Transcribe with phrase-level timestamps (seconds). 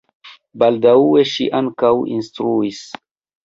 [0.63, 2.85] Baldaŭe ŝi ankaŭ instruis.